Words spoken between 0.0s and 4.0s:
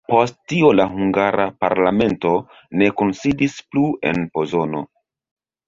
Post tio la hungara parlamento ne kunsidis plu